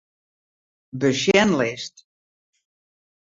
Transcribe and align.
Besjenlist. 0.99 1.95